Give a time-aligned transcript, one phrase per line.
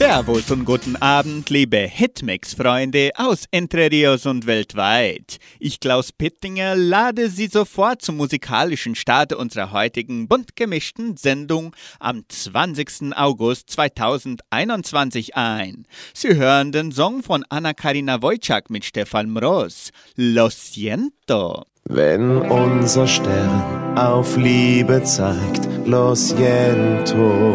[0.00, 5.36] Servus und guten Abend, liebe Hitmix-Freunde aus Entre Rios und weltweit.
[5.58, 12.22] Ich, Klaus Pittinger, lade Sie sofort zum musikalischen Start unserer heutigen bunt gemischten Sendung am
[12.26, 13.14] 20.
[13.14, 15.86] August 2021 ein.
[16.14, 21.66] Sie hören den Song von Anna-Karina Wojcik mit Stefan Mroz, Lo siento.
[21.84, 27.46] Wenn unser Stern auf Liebe zeigt, Lo siento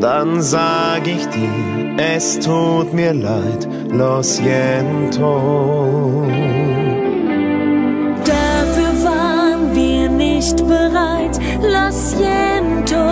[0.00, 6.26] dann sag ich dir, es tut mir leid, lo siento.
[8.24, 13.04] Dafür waren wir nicht bereit, lo siento.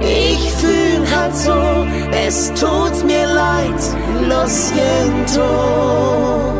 [0.00, 1.86] Ich fühl halt so,
[2.26, 3.82] es tut mir leid,
[4.28, 6.53] lo siento.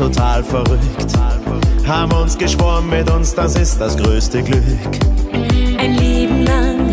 [0.00, 1.12] Total verrückt.
[1.86, 4.62] Haben uns geschworen mit uns, das ist das größte Glück.
[5.78, 6.90] Ein Leben lang,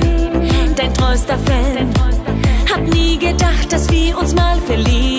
[0.75, 1.89] dein treuster Fan.
[2.69, 5.16] Hab nie gedacht, dass wir uns mal verlieben.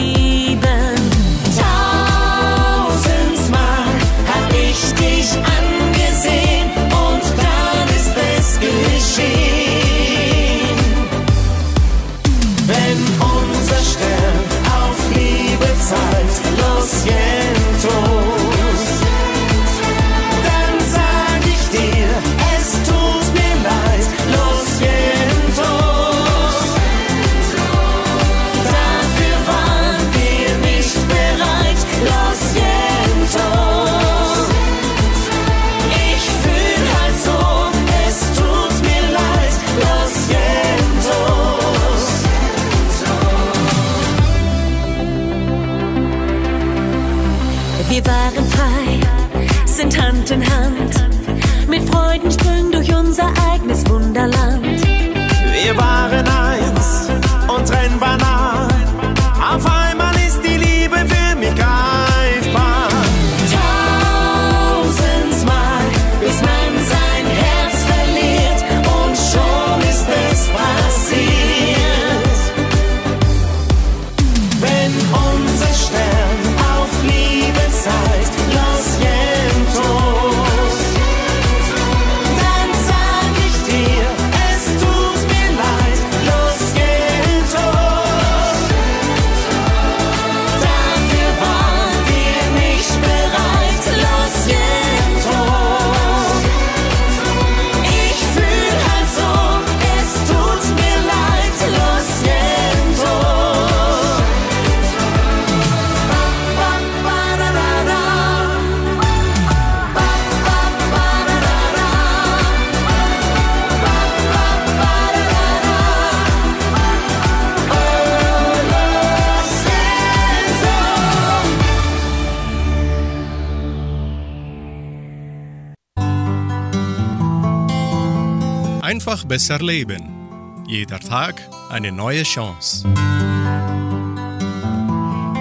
[129.28, 130.64] Besser leben.
[130.66, 132.88] Jeder Tag eine neue Chance.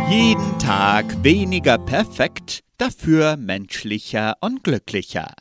[0.09, 5.33] Jeden Tag weniger perfekt, dafür menschlicher und glücklicher.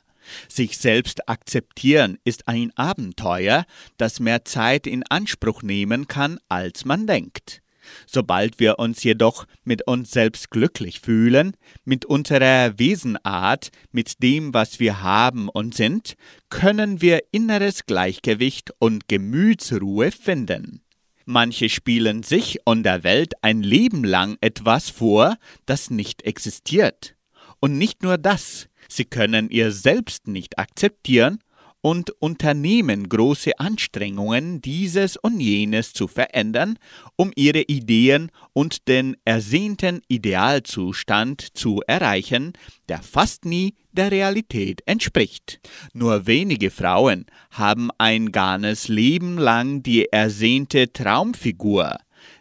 [0.49, 3.65] Sich selbst akzeptieren ist ein Abenteuer,
[3.97, 7.63] das mehr Zeit in Anspruch nehmen kann, als man denkt.
[8.07, 14.81] Sobald wir uns jedoch mit uns selbst glücklich fühlen, mit unserer Wesenart, mit dem, was
[14.81, 16.15] wir haben und sind,
[16.49, 20.83] können wir inneres Gleichgewicht und Gemütsruhe finden.
[21.25, 25.37] Manche spielen sich und der Welt ein Leben lang etwas vor,
[25.67, 27.17] das nicht existiert.
[27.59, 31.41] Und nicht nur das, sie können ihr selbst nicht akzeptieren
[31.87, 36.81] und unternehmen große Anstrengungen, dieses und jenes zu verändern,
[37.15, 42.55] um ihre Ideen und den ersehnten Idealzustand zu erreichen,
[42.89, 45.61] der fast nie der Realität entspricht.
[45.93, 51.99] Nur wenige Frauen haben ein ganzes Leben lang die ersehnte Traumfigur.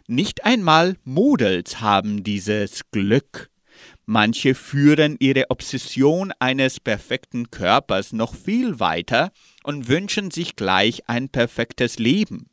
[0.08, 3.48] Nicht einmal Models haben dieses Glück.
[4.08, 9.32] Manche führen ihre Obsession eines perfekten Körpers noch viel weiter
[9.64, 12.48] und wünschen sich gleich ein perfektes Leben.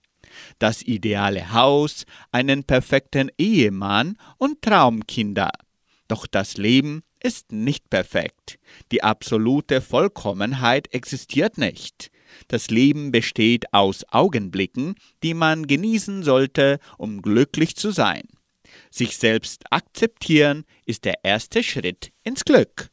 [0.60, 5.52] das ideale Haus, einen perfekten Ehemann und Traumkinder.
[6.08, 8.60] Doch das Leben ist nicht perfekt.
[8.92, 12.12] Die absolute Vollkommenheit existiert nicht.
[12.48, 18.24] Das Leben besteht aus Augenblicken, die man genießen sollte, um glücklich zu sein.
[18.96, 22.92] Sich selbst akzeptieren ist der erste Schritt ins Glück.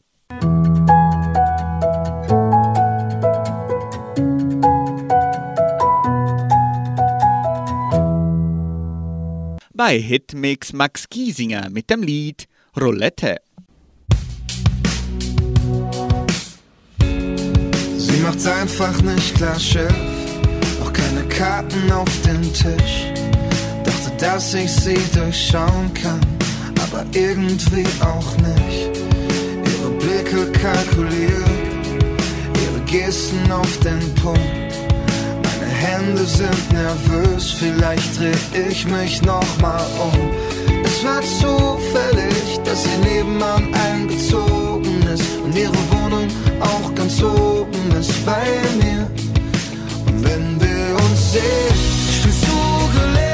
[9.74, 12.46] Bei Hitmix Max Giesinger mit dem Lied
[12.80, 13.36] Roulette.
[17.98, 19.92] Sie macht's einfach nicht klar, Chef.
[20.82, 23.19] Auch keine Karten auf dem Tisch.
[24.20, 26.20] Dass ich sie durchschauen kann,
[26.82, 28.90] aber irgendwie auch nicht.
[29.64, 31.48] Ihre Blicke kalkuliert,
[32.62, 34.74] ihre Gesten auf den Punkt.
[35.42, 40.30] Meine Hände sind nervös, vielleicht dreh ich mich nochmal um.
[40.84, 46.28] Es war zufällig, dass sie nebenan eingezogen ist und ihre Wohnung
[46.60, 48.44] auch ganz oben ist bei
[48.82, 49.10] mir.
[50.06, 51.74] Und wenn wir uns sehen,
[52.12, 53.29] spielst du gelegentlich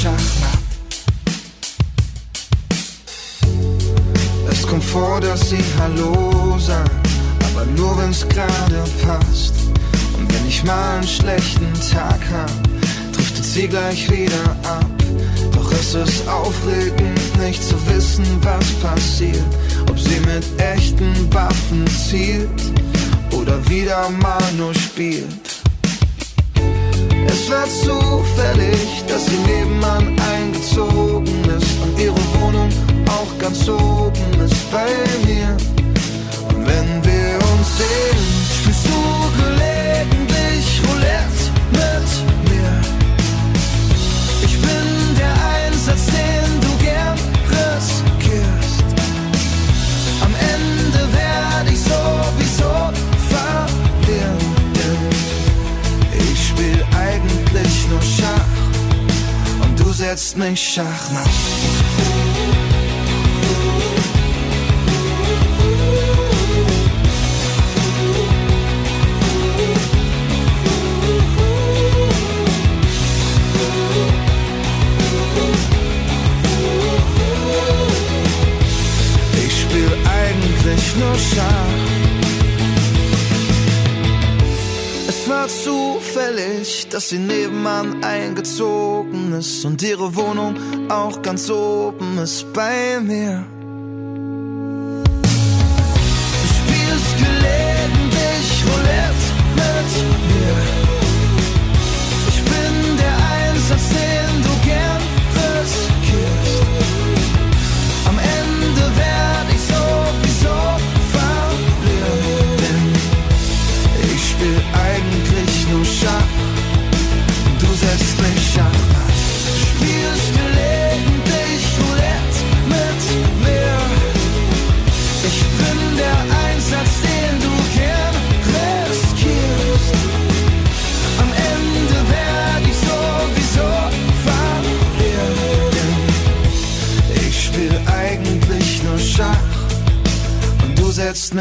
[0.00, 0.58] Schachmatt.
[4.50, 6.90] Es kommt vor, dass sie Hallo sagt,
[7.52, 9.52] aber nur wenn's gerade passt.
[10.16, 12.50] Und wenn ich mal einen schlechten Tag hab,
[13.12, 14.90] driftet sie gleich wieder ab.
[15.52, 19.54] Doch es ist aufregend, nicht zu wissen, was passiert.
[19.90, 22.62] Ob sie mit echten Waffen zielt
[23.32, 25.49] oder wieder mal nur spielt.
[27.42, 32.68] Es war zufällig, dass sie nebenan eingezogen ist und ihre Wohnung
[33.06, 34.86] auch ganz oben ist bei
[35.24, 35.56] mir.
[36.50, 38.20] Und wenn wir uns sehen,
[38.60, 40.99] spielst du gelegentlich Roulette
[60.20, 61.26] setzt mich Schachmatt.
[79.42, 81.80] Ich spiel eigentlich nur Schach.
[85.08, 88.02] Es war zufällig, dass sie nebenan
[88.50, 90.56] eingezogen ist und ihre Wohnung
[90.90, 93.59] auch ganz oben ist bei mir.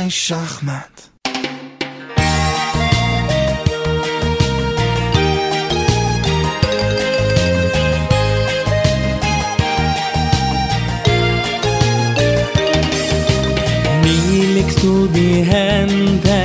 [0.10, 0.96] Mich Schachmatt.
[14.56, 16.40] Legst du die Hände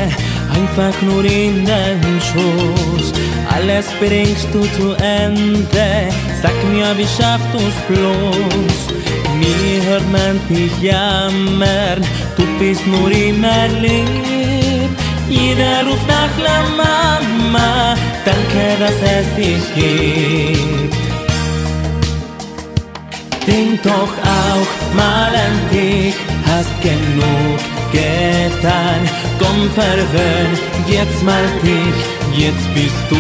[0.55, 3.13] einfach nur in den Schoß.
[3.55, 5.89] Alles bringst du zu Ende.
[6.43, 9.24] Sag mir, wie schaffst du's bloß?
[9.41, 12.01] Nie hört man dich jammern,
[12.37, 14.91] du bist nur immer lieb.
[15.29, 20.95] Jeder ruft nach La Mama, danke, dass es dich gibt.
[23.47, 26.15] Denk doch auch mal an dich,
[26.47, 27.59] hast genug
[27.93, 29.01] getan.
[29.39, 33.17] Komm, verwöhn jetzt mal dich, jetzt bist du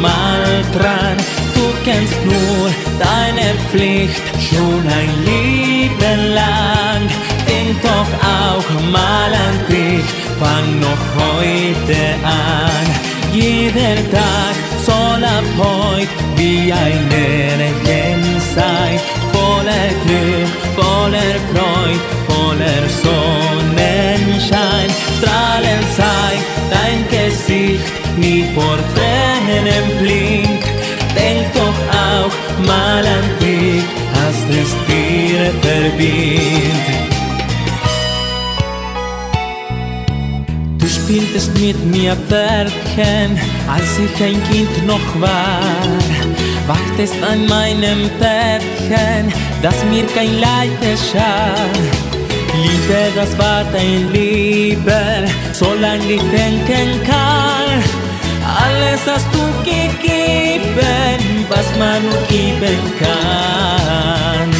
[0.00, 1.43] mal dran.
[1.84, 7.02] Kennst nur deine Pflicht schon ein Leben lang.
[7.46, 10.08] Denk doch auch mal an dich,
[10.40, 12.86] fang noch heute an.
[13.34, 14.54] Jeder Tag
[14.86, 18.98] soll ab heute wie ein Märchen sein,
[19.32, 24.88] voller Glück, voller Freud, voller Sonnenschein.
[25.18, 26.32] Strahlend sei
[26.70, 30.64] dein Gesicht, nie vor Tränen blind.
[31.16, 31.54] Denk
[32.66, 33.84] mal an dich,
[34.14, 36.86] hast es dir verdient.
[40.78, 45.60] Du spieltest mit mir Pferdchen, als ich ein Kind noch war.
[46.66, 49.32] Wachtest an meinem Bettchen,
[49.62, 51.54] dass mir kein Leid geschah.
[52.54, 55.00] Liebe, das war dein Liebe,
[55.52, 57.53] solange ich denken kann.
[58.62, 64.50] Alles hast du gegeben, was man nur geben kann.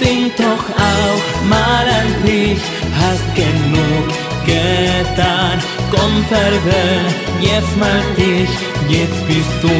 [0.00, 2.60] Denk doch auch mal an dich,
[3.00, 4.08] hast genug
[4.46, 5.58] getan.
[5.90, 8.50] Komm, verwöhn jetzt mal dich,
[8.88, 9.74] jetzt bist du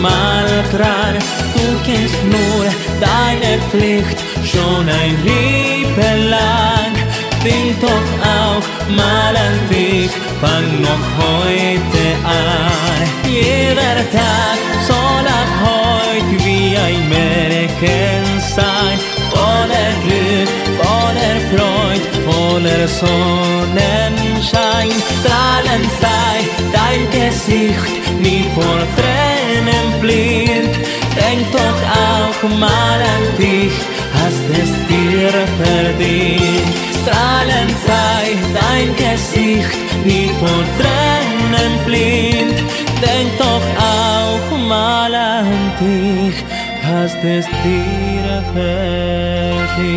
[0.00, 1.14] mal dran.
[1.54, 2.64] Du kennst nur
[3.00, 7.01] deine Pflicht schon ein Leben lang.
[7.44, 13.08] Denk doch auch mal an dich, fang noch heute an.
[13.28, 19.00] Jeder Tag soll ab heute wie ein Märchen sein.
[19.32, 24.92] Voller Glück, voller Freud, voller Sonnenschein.
[25.18, 26.34] Strahlend sei
[26.72, 30.74] dein Gesicht, nie vor Tränen blind.
[31.16, 33.74] Denk doch auch mal an dich,
[34.14, 36.91] hast es dir verdient.
[37.02, 42.58] Strahlend sei dein Gesicht, nie vor Tränen blind.
[43.02, 46.36] Denk doch auch mal an dich,
[46.84, 49.92] hast es dir verdient.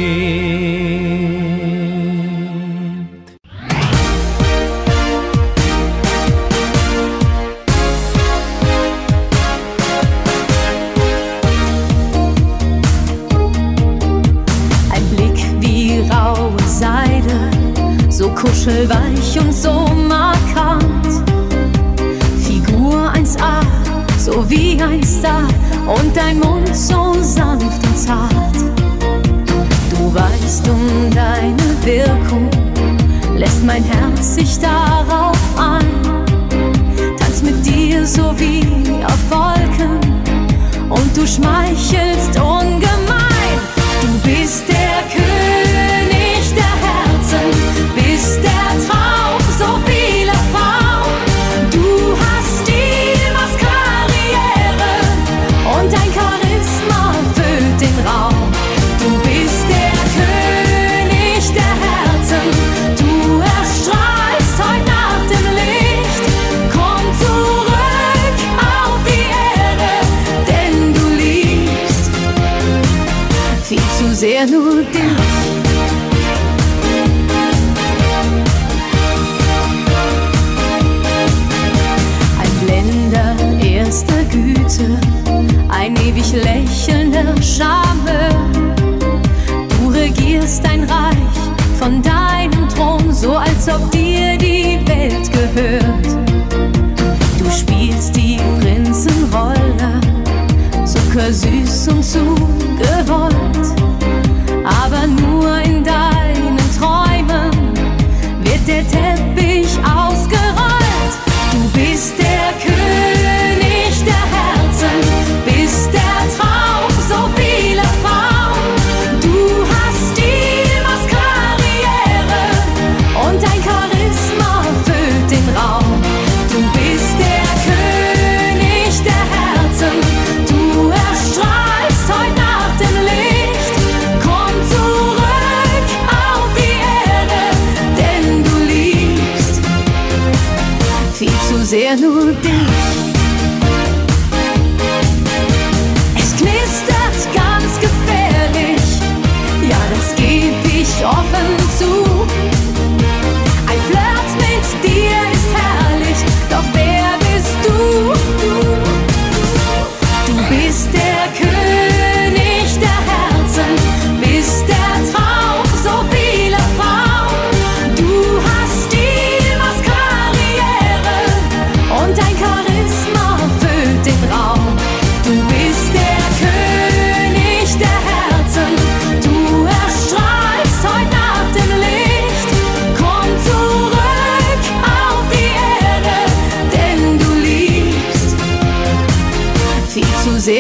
[18.66, 21.06] So kuschelweich und so markant.
[22.44, 23.62] Figur 1A,
[24.18, 25.48] so wie ein Star
[25.86, 28.56] und dein Mund so sanft und zart.
[29.90, 32.50] Du weißt um deine Wirkung,
[33.38, 35.86] lässt mein Herz sich darauf ein.
[37.18, 38.66] Tanz mit dir so wie
[39.06, 40.00] auf Wolken
[40.90, 43.60] und du schmeichelst ungemein.
[44.02, 45.05] Du bist der
[74.26, 75.25] viel zu sehr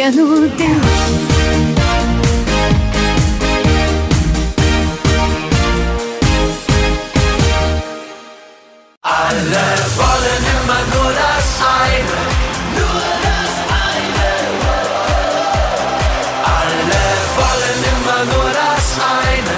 [0.05, 0.69] pianute.
[9.01, 11.47] Alle wollen immer nur das
[11.81, 12.17] eine,
[12.77, 14.29] nur das eine.
[16.43, 17.05] Alle
[17.37, 18.87] wollen immer nur das
[19.23, 19.55] eine,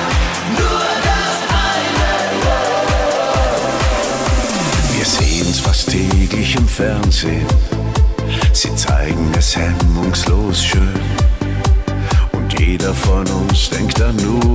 [0.59, 2.09] nur das eine.
[4.93, 7.76] Wir sehen's fast täglich im Fernsehen
[14.13, 14.46] new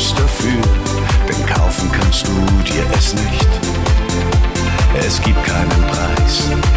[0.00, 0.62] Gutes dafür,
[1.28, 2.32] denn kaufen kannst du
[2.64, 3.48] dir es nicht.
[4.98, 6.69] Es gibt keinen Preis.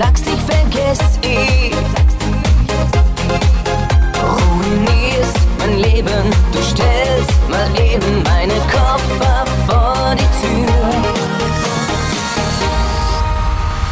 [0.00, 1.76] sagst, ich vergess ihn.
[4.22, 10.74] Ruinierst mein Leben, du stellst mal eben meine Koffer vor die Tür.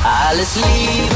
[0.03, 1.08] Alles lieb.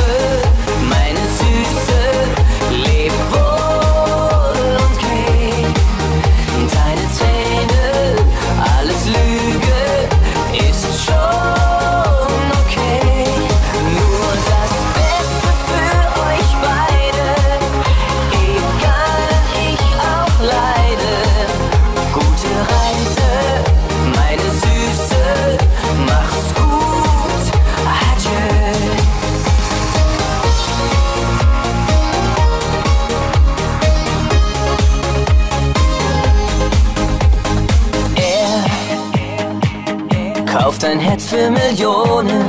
[41.53, 42.43] Millionen.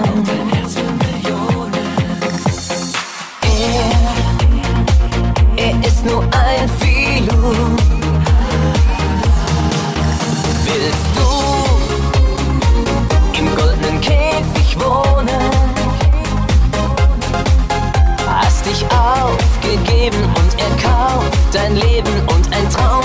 [5.57, 7.53] Er, ist nur ein Philo.
[10.65, 11.27] Willst du
[13.39, 15.51] im goldenen Käfig wohnen?
[18.25, 23.02] Hast dich aufgegeben und er kauft dein Leben und ein Traum.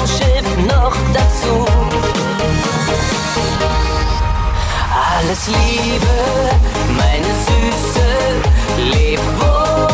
[5.18, 6.07] alles Liebe,
[6.96, 8.07] meine Süße,
[8.90, 9.88] leb wohl.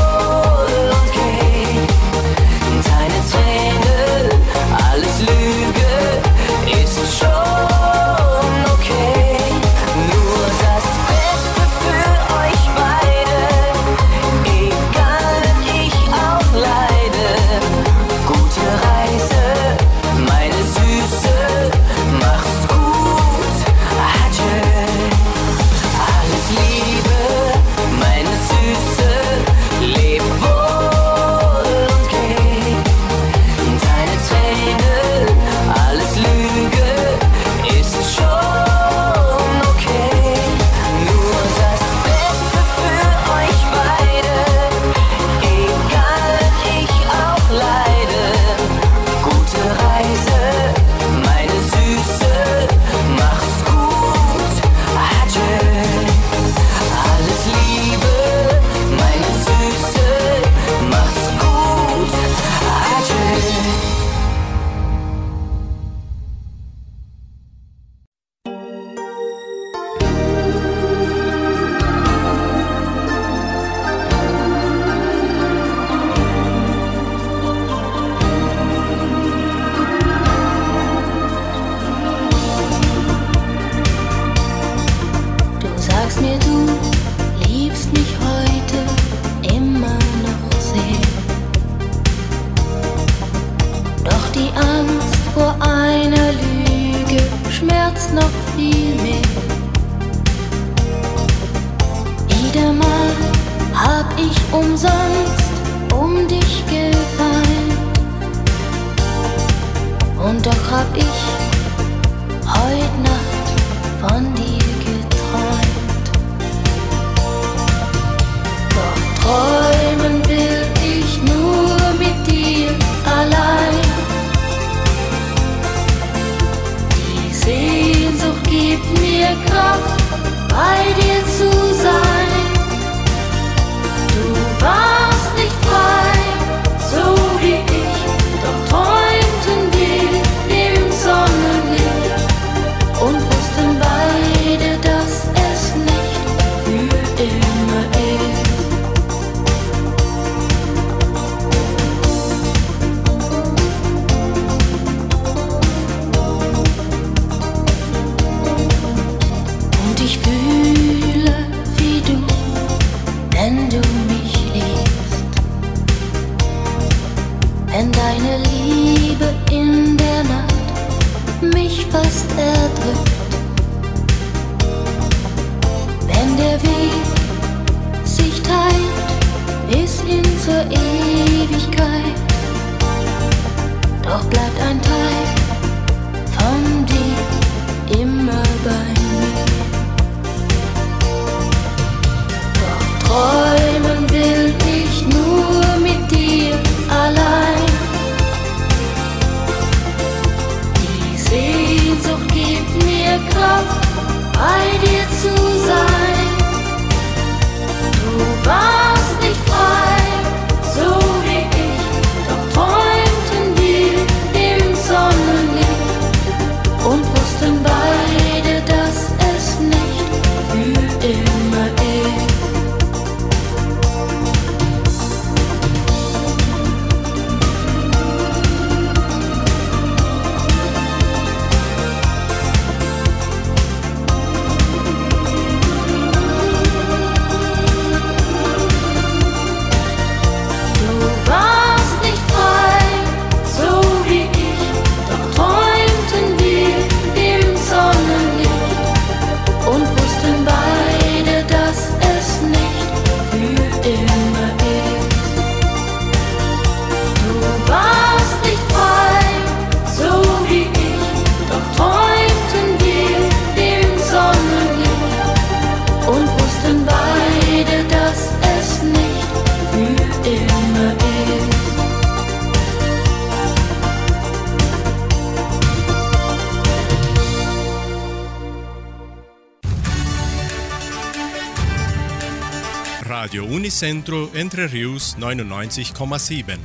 [283.75, 286.59] Unicentro Entre Rius 99,7.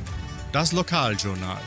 [0.52, 1.60] Das Lokaljournal.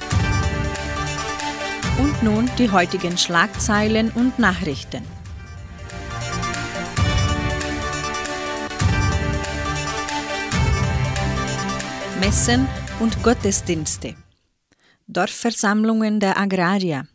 [2.00, 5.04] Und nun die heutigen Schlagzeilen und Nachrichten.
[12.22, 12.70] Messen
[13.02, 14.16] und Gottesdienste.
[15.08, 17.06] Dorfversammlungen der Agrarier.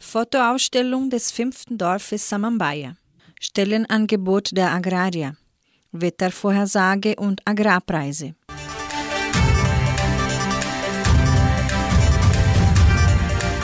[0.00, 2.96] Fotoausstellung des fünften Dorfes Samambaya.
[3.40, 5.36] Stellenangebot der Agrarier.
[5.92, 8.34] Wettervorhersage und Agrarpreise.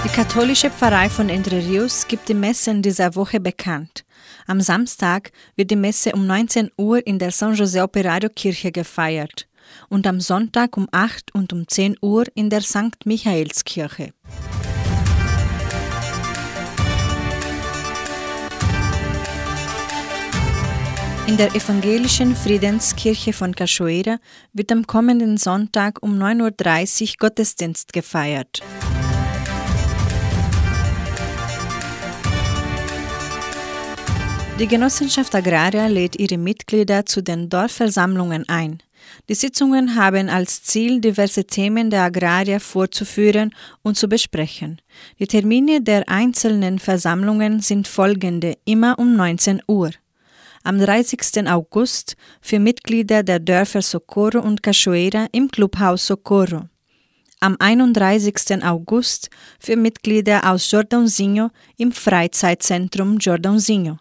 [0.04, 4.04] Die katholische Pfarrei von Entre Rios gibt die Messen dieser Woche bekannt.
[4.46, 9.46] Am Samstag wird die Messe um 19 Uhr in der San José Operario Kirche gefeiert
[9.88, 13.04] und am Sonntag um 8 und um 10 Uhr in der St.
[13.04, 14.12] Michaelskirche.
[21.28, 24.18] In der evangelischen Friedenskirche von Cachoeira
[24.52, 28.60] wird am kommenden Sonntag um 9.30 Uhr Gottesdienst gefeiert.
[34.58, 38.82] Die Genossenschaft Agraria lädt ihre Mitglieder zu den Dorfversammlungen ein.
[39.28, 44.80] Die Sitzungen haben als Ziel, diverse Themen der Agrarier vorzuführen und zu besprechen.
[45.20, 49.90] Die Termine der einzelnen Versammlungen sind folgende, immer um 19 Uhr.
[50.64, 51.48] Am 30.
[51.48, 56.68] August für Mitglieder der Dörfer Socorro und Cachoeira im Clubhaus Socorro.
[57.40, 58.62] Am 31.
[58.64, 63.98] August für Mitglieder aus Jordãozinho im Freizeitzentrum Jordãozinho.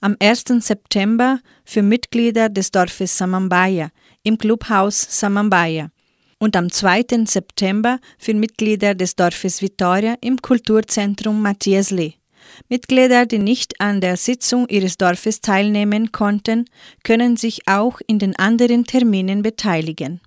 [0.00, 0.44] Am 1.
[0.58, 3.90] September für Mitglieder des Dorfes Samambaia
[4.24, 5.92] im Clubhaus Samambaia
[6.40, 7.26] und am 2.
[7.26, 12.14] September für Mitglieder des Dorfes Vitoria im Kulturzentrum Matthias Lee.
[12.68, 16.66] Mitglieder, die nicht an der Sitzung ihres Dorfes teilnehmen konnten,
[17.04, 20.20] können sich auch in den anderen Terminen beteiligen.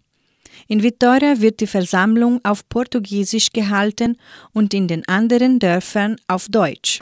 [0.68, 4.18] In Vitoria wird die Versammlung auf Portugiesisch gehalten
[4.54, 7.02] und in den anderen Dörfern auf Deutsch.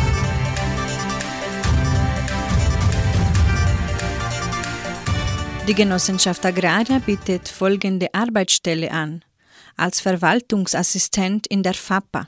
[5.67, 9.23] Die Genossenschaft Agraria bietet folgende Arbeitsstelle an.
[9.77, 12.27] Als Verwaltungsassistent in der FAPA.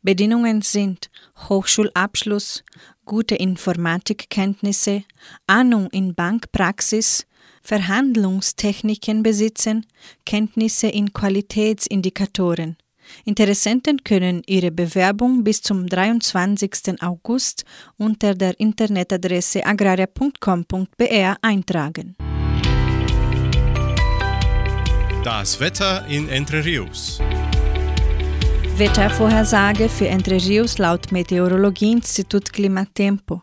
[0.00, 1.10] Bedingungen sind
[1.50, 2.64] Hochschulabschluss,
[3.04, 5.04] gute Informatikkenntnisse,
[5.46, 7.26] Ahnung in Bankpraxis,
[7.62, 9.86] Verhandlungstechniken besitzen,
[10.24, 12.78] Kenntnisse in Qualitätsindikatoren.
[13.26, 17.02] Interessenten können ihre Bewerbung bis zum 23.
[17.02, 17.64] August
[17.98, 22.16] unter der Internetadresse agraria.com.br eintragen.
[25.24, 27.20] Das Wetter in Entre Rios.
[28.76, 33.42] Wettervorhersage für Entre Rios laut Meteorologieinstitut Klimatempo.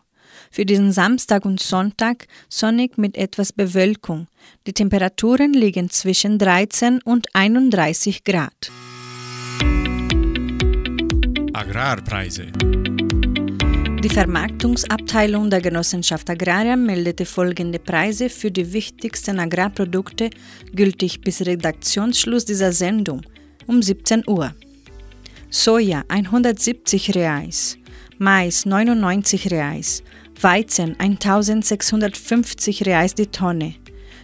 [0.50, 4.26] Für diesen Samstag und Sonntag sonnig mit etwas Bewölkung.
[4.66, 8.70] Die Temperaturen liegen zwischen 13 und 31 Grad.
[11.54, 12.52] Agrarpreise.
[14.02, 20.30] Die Vermarktungsabteilung der Genossenschaft Agraria meldete folgende Preise für die wichtigsten Agrarprodukte
[20.74, 23.20] gültig bis Redaktionsschluss dieser Sendung
[23.66, 24.54] um 17 Uhr.
[25.50, 27.76] Soja 170 Reais,
[28.16, 30.02] Mais 99 Reais,
[30.40, 33.74] Weizen 1650 Reais die Tonne,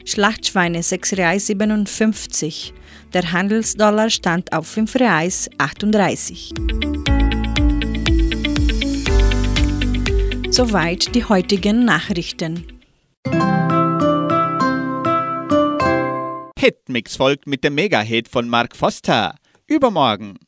[0.07, 2.73] Schlachtschweine 6 Reais 57,
[3.13, 6.55] der Handelsdollar stand auf 5 Reais 38.
[10.57, 12.81] Soweit die heutigen Nachrichten.
[16.59, 19.35] Hitmix folgt mit dem Mega-Hit von Mark Foster.
[19.67, 20.39] Übermorgen.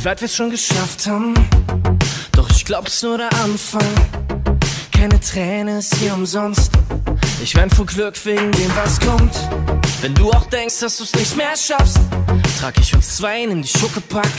[0.00, 1.34] Wie weit wir schon geschafft haben.
[2.32, 3.84] Doch ich glaub's nur der Anfang.
[4.92, 6.72] Keine Träne ist hier umsonst.
[7.42, 9.34] Ich wein vor Glück wegen dem, was kommt.
[10.00, 11.98] Wenn du auch denkst, dass du's nicht mehr schaffst,
[12.58, 14.30] trag ich uns zwei in die Schuckepack.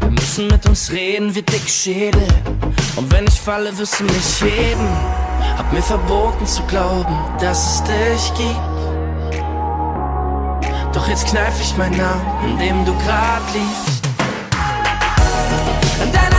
[0.00, 2.26] Wir müssen mit uns reden wie Dickschädel.
[2.96, 4.88] Und wenn ich falle, wirst du mich heben.
[5.58, 9.36] Hab mir verboten zu glauben, dass es dich gibt.
[10.94, 14.01] Doch jetzt kneif ich meinen Namen, in dem du grad liegst.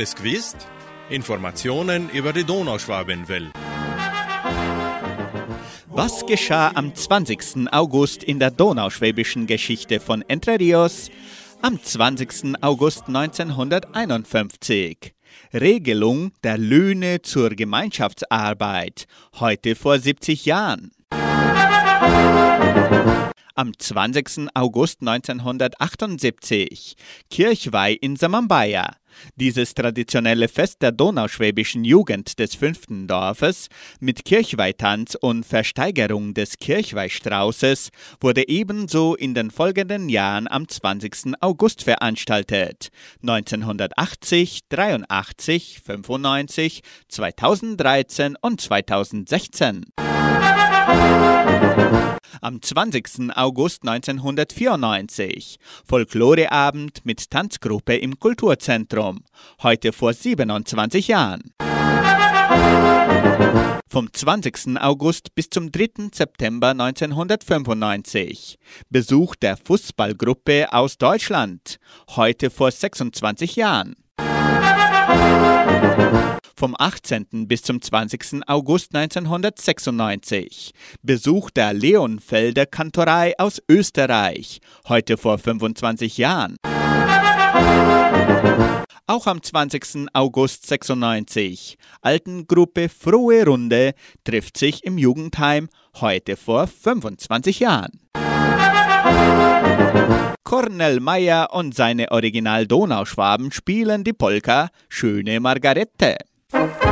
[0.00, 0.56] es gewusst?
[1.10, 3.52] Informationen über die Donauschwabenwelle.
[5.88, 7.70] Was geschah am 20.
[7.70, 11.10] August in der donauschwäbischen Geschichte von Entre Rios?
[11.60, 12.62] Am 20.
[12.62, 15.12] August 1951.
[15.52, 19.04] Regelung der Löhne zur Gemeinschaftsarbeit.
[19.38, 20.92] Heute vor 70 Jahren.
[23.54, 24.48] Am 20.
[24.54, 26.96] August 1978
[27.28, 28.99] Kirchweih in Samambaya.
[29.36, 33.68] Dieses traditionelle Fest der donauschwäbischen Jugend des fünften Dorfes
[34.00, 37.90] mit Kirchweihtanz und Versteigerung des Kirchweihstraußes
[38.20, 41.34] wurde ebenso in den folgenden Jahren am 20.
[41.40, 42.88] August veranstaltet.
[43.22, 49.86] 1980, 83, 95, 2013 und 2016.
[52.40, 53.36] am 20.
[53.36, 55.58] August 1994.
[55.84, 59.24] Folkloreabend mit Tanzgruppe im Kulturzentrum.
[59.62, 61.52] Heute vor 27 Jahren.
[63.88, 64.80] Vom 20.
[64.80, 66.10] August bis zum 3.
[66.14, 68.58] September 1995.
[68.88, 71.78] Besuch der Fußballgruppe aus Deutschland.
[72.10, 73.96] Heute vor 26 Jahren.
[76.60, 77.48] Vom 18.
[77.48, 78.42] bis zum 20.
[78.46, 80.72] August 1996.
[81.00, 84.60] Besuch der Leonfelder Kantorei aus Österreich.
[84.86, 86.56] Heute vor 25 Jahren.
[89.06, 90.08] Auch am 20.
[90.12, 91.78] August 96.
[92.02, 93.94] Altengruppe Frohe Runde
[94.24, 98.00] trifft sich im Jugendheim heute vor 25 Jahren.
[100.44, 106.18] Cornel Meyer und seine Original Donauschwaben spielen die Polka Schöne Margarete.
[106.50, 106.89] Thank you.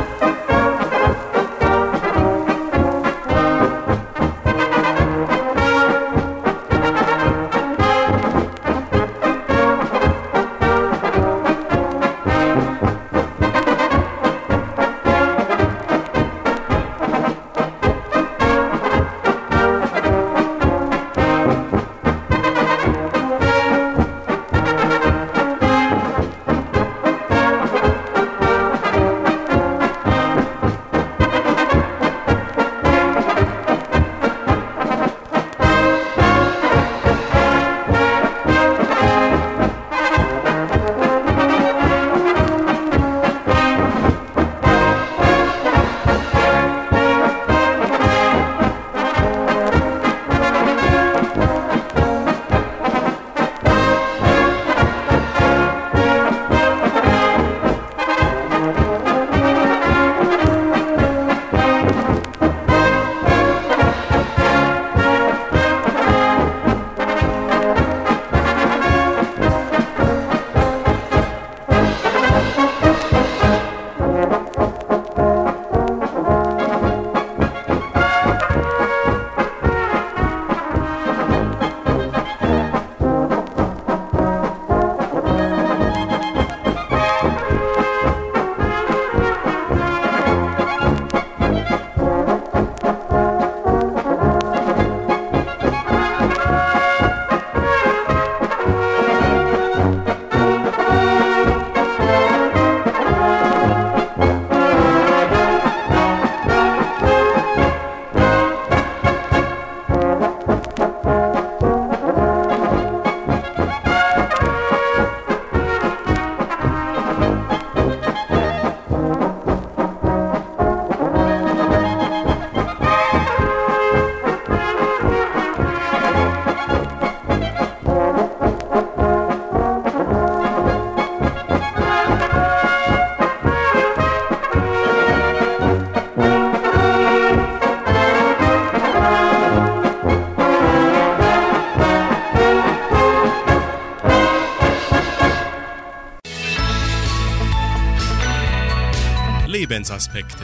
[149.79, 150.43] Lebensaspekte.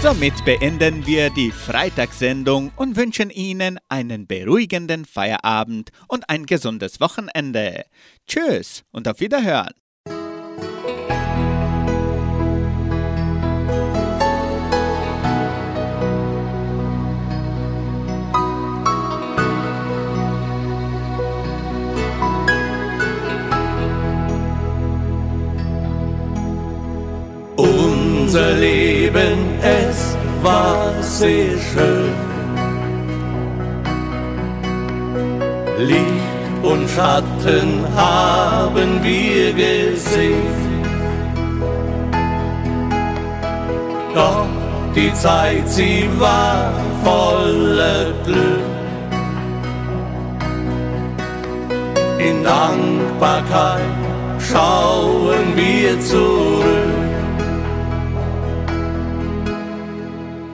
[0.00, 7.84] Somit beenden wir die Freitagssendung und wünschen Ihnen einen beruhigenden Feierabend und ein gesundes Wochenende.
[8.26, 9.81] Tschüss und auf Wiederhören.
[28.34, 32.14] Unser Leben, es war sehr schön.
[35.76, 40.82] Licht und Schatten haben wir gesehen.
[44.14, 44.46] Doch
[44.96, 46.72] die Zeit, sie war
[47.04, 48.64] voller Glück.
[52.18, 53.82] In Dankbarkeit
[54.38, 56.31] schauen wir zurück.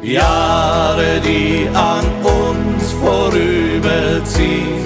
[0.09, 4.83] Jahre, die an uns vorüberziehen.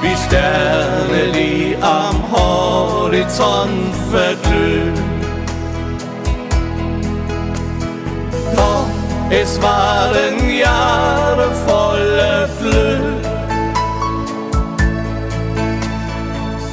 [0.00, 4.94] Wie Sterne, die am Horizont verglühen.
[8.54, 8.86] Doch
[9.28, 13.20] es waren Jahre voller Glück.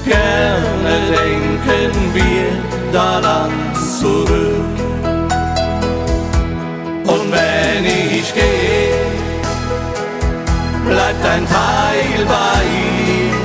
[0.06, 3.52] Gerne denken wir daran
[4.00, 4.57] zurück.
[11.18, 13.36] bleibt ein Teil bei ihm.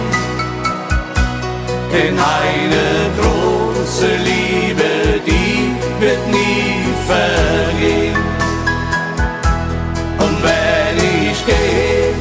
[1.93, 2.87] Denn eine
[3.21, 8.17] große Liebe, die wird nie vergehen.
[10.19, 10.97] Und wenn
[11.31, 12.15] ich gehe,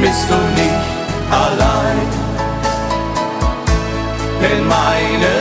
[0.00, 0.86] bist du nicht
[1.30, 2.08] allein.
[4.40, 5.37] Denn meine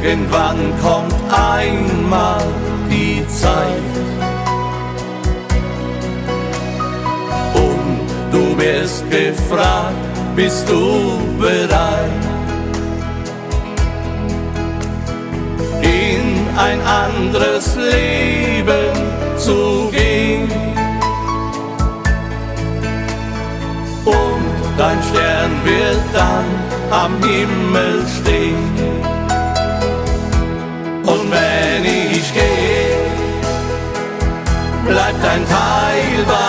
[0.00, 2.40] Irgendwann kommt einmal
[2.88, 3.94] die Zeit.
[7.52, 9.96] Und du wirst gefragt,
[10.36, 12.24] bist du bereit?
[15.82, 18.94] In ein anderes Leben
[19.36, 20.48] zu gehen.
[24.04, 26.44] Und dein Stern wird dann
[26.90, 28.77] am Himmel stehen.
[35.22, 36.47] dein Teil bei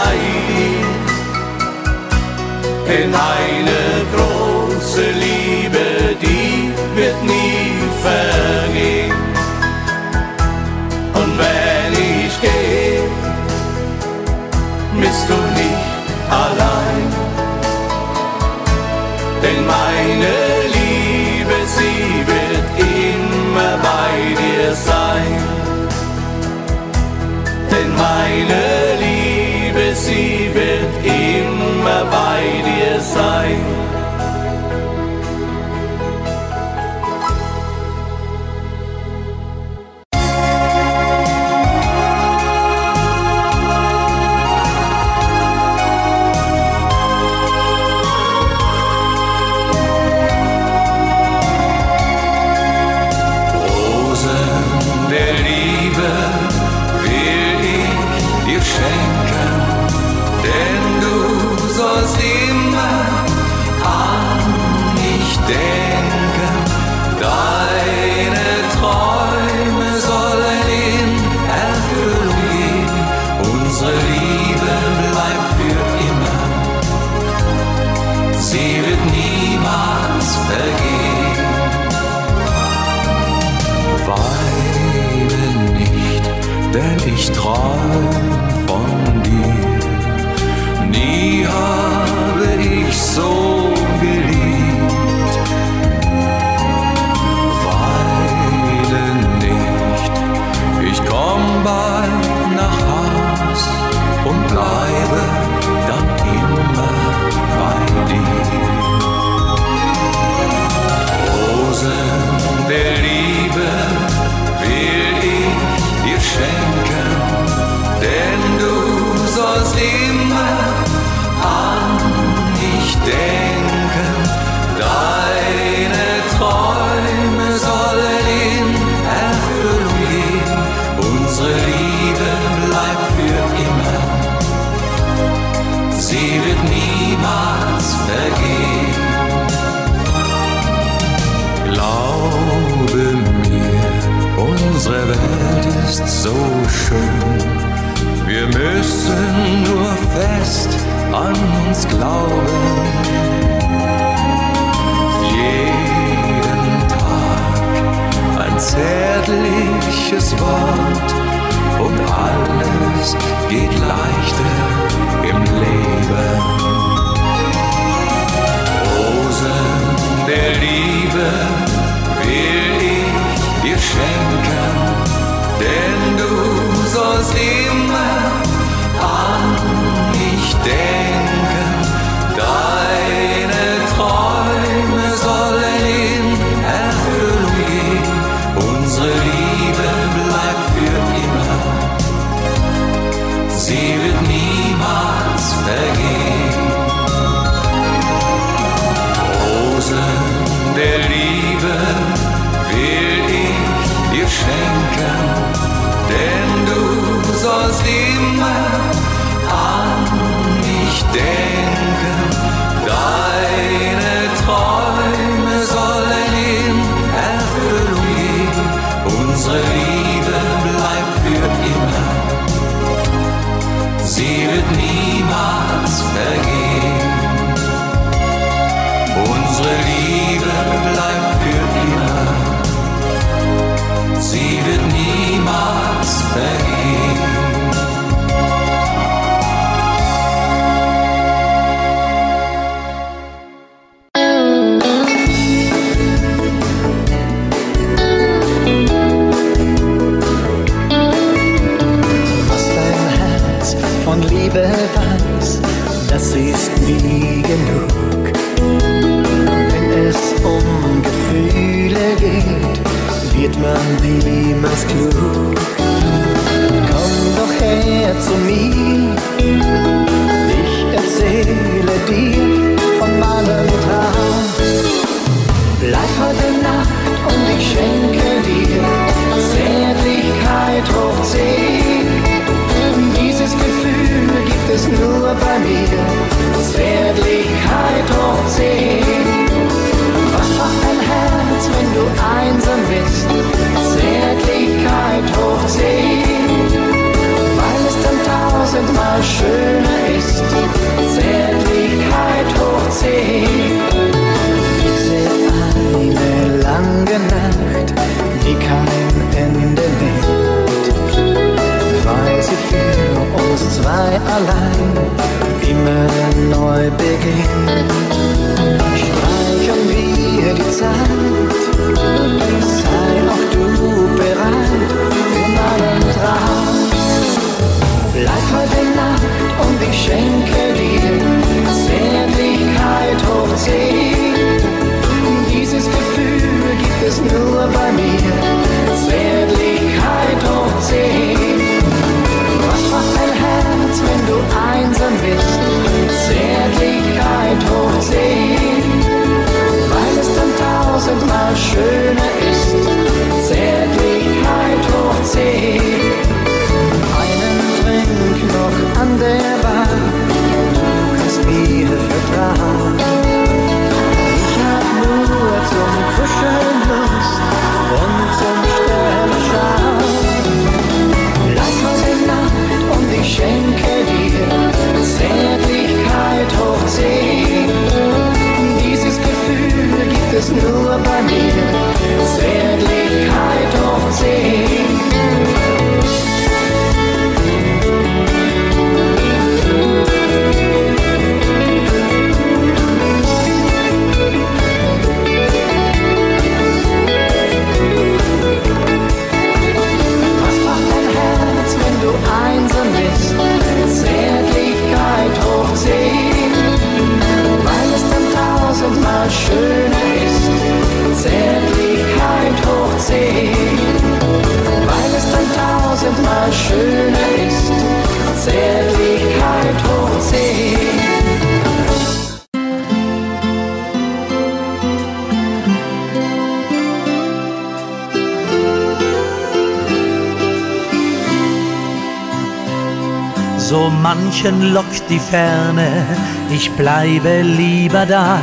[434.74, 436.06] lockt die Ferne,
[436.52, 438.40] ich bleibe lieber da.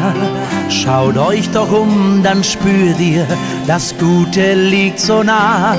[0.69, 3.27] Schaut euch doch um, dann spürt ihr,
[3.67, 5.77] das Gute liegt so nah.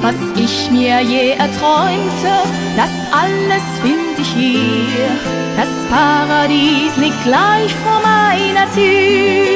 [0.00, 2.32] Was ich mir je erträumte,
[2.76, 5.08] das alles find ich hier.
[5.56, 9.54] Das Paradies liegt gleich vor meiner Tür.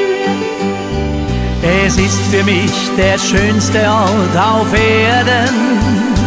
[1.85, 6.18] Es ist für mich der schönste Ort auf Erden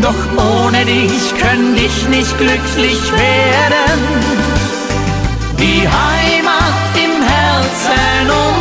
[0.00, 4.00] doch ohne dich könnte ich nicht glücklich werden.
[5.58, 8.51] Die Heimat im Herzen und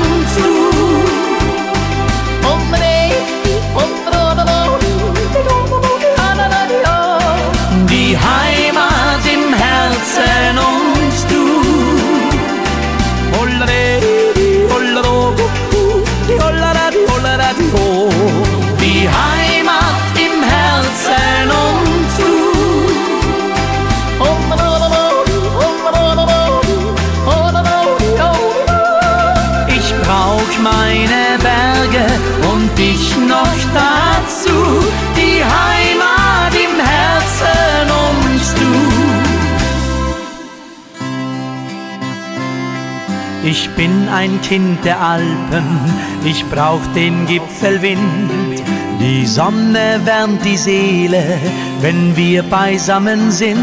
[43.44, 45.66] Ich bin ein Kind der Alpen,
[46.24, 48.32] ich brauch den Gipfelwind.
[49.00, 51.40] Die Sonne wärmt die Seele,
[51.82, 53.58] wenn wir beisammen sind.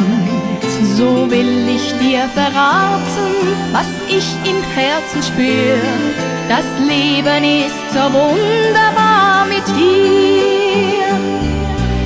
[0.97, 3.29] So will ich dir verraten,
[3.73, 5.77] was ich im Herzen spür.
[6.49, 10.09] Das Leben ist so wunderbar mit dir.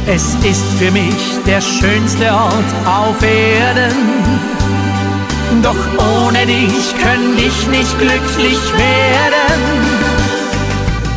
[0.07, 4.62] Es ist für mich der schönste Ort auf Erden
[5.61, 9.63] doch ohne dich könnte ich nicht glücklich werden.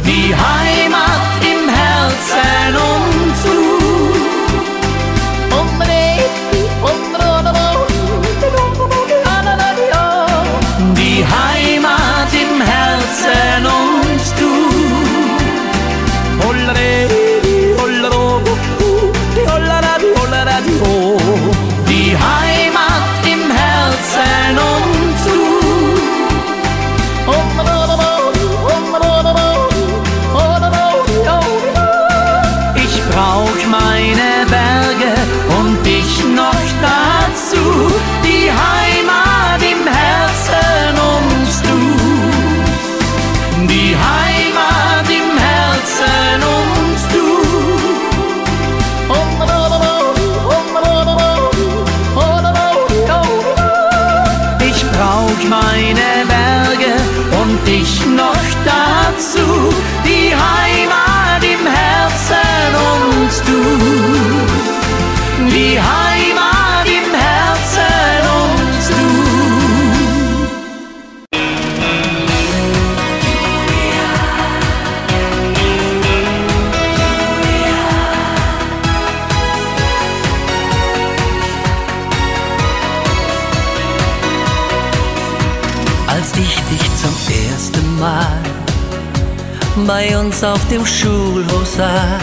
[0.05, 1.04] Die Heimat
[90.35, 92.19] uns auf dem Schulhof sah.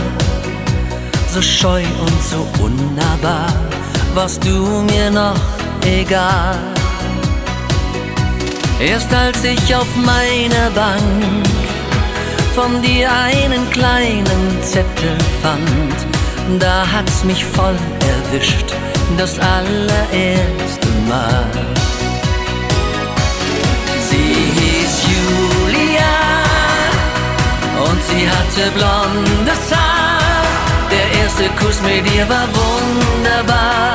[1.33, 3.53] So scheu und so unnahbar
[4.15, 5.41] warst du mir noch
[5.87, 6.59] egal.
[8.81, 11.47] Erst als ich auf meiner Bank
[12.55, 17.77] von dir einen kleinen Zettel fand, da hat's mich voll
[18.15, 18.75] erwischt,
[19.17, 21.32] das allererste Mal.
[28.63, 30.43] Hatte blondes Haar.
[30.91, 33.95] Der erste Kuss mit ihr war wunderbar,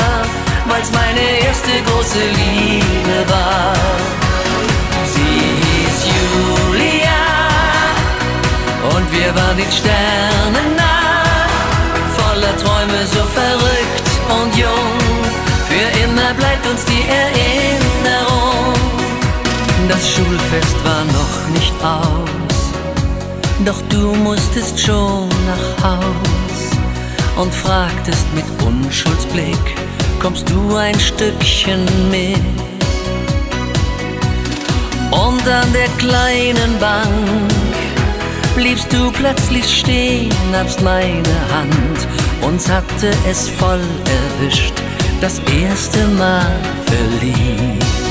[0.68, 3.74] weil's meine erste große Liebe war.
[5.13, 7.24] Sie hieß Julia
[8.95, 11.45] und wir waren den Sternen nah,
[12.18, 14.97] voller Träume so verrückt und jung.
[15.70, 18.74] Für immer bleibt uns die Erinnerung.
[19.88, 22.37] Das Schulfest war noch nicht aus,
[23.68, 26.78] doch du musstest schon nach Haus
[27.36, 29.76] und fragtest mit Unschuldsblick,
[30.22, 32.38] kommst du ein Stückchen mit?
[35.11, 37.51] Und an der kleinen Bank
[38.55, 42.07] bliebst du plötzlich stehen, nabst meine Hand,
[42.43, 43.82] uns hatte es voll
[44.39, 44.76] erwischt,
[45.20, 46.55] das erste Mal
[46.86, 48.07] verliebt.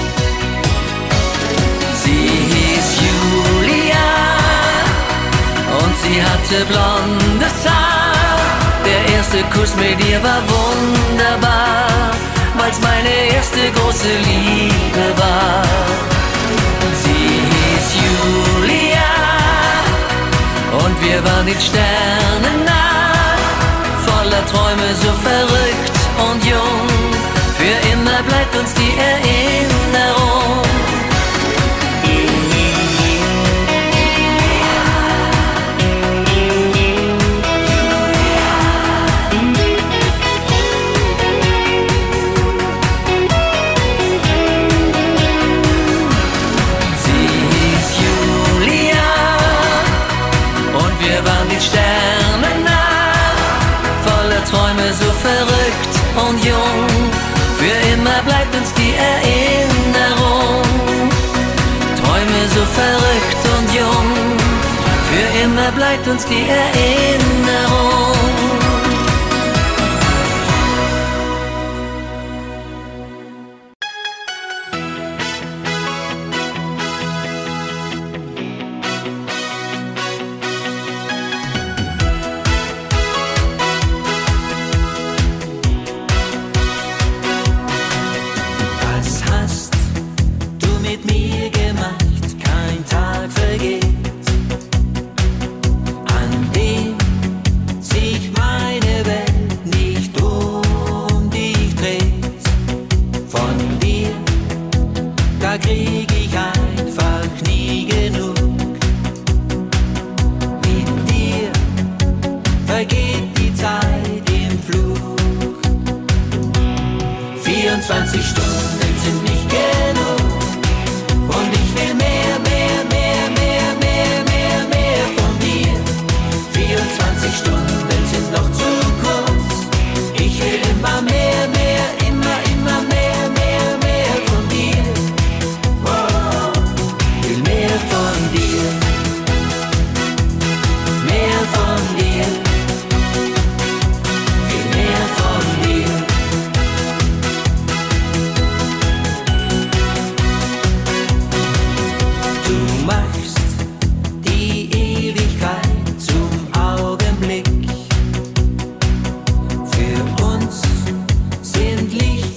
[6.17, 8.39] Sie hatte blondes Haar.
[8.85, 12.11] Der erste Kuss mit ihr war wunderbar,
[12.59, 15.63] weil's meine erste große Liebe war.
[17.03, 19.13] Sie hieß Julia
[20.85, 23.37] und wir waren den Sternen nah,
[24.07, 25.99] voller Träume so verrückt
[26.29, 26.89] und jung.
[27.59, 30.86] Für immer bleibt uns die Erinnerung.
[51.17, 53.15] Wir waren den Sternen nah,
[54.05, 55.95] voller Träume so verrückt
[56.25, 56.87] und jung.
[57.59, 60.63] Für immer bleibt uns die Erinnerung.
[62.01, 64.09] Träume so verrückt und jung.
[65.11, 68.46] Für immer bleibt uns die Erinnerung.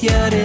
[0.01, 0.38] Sind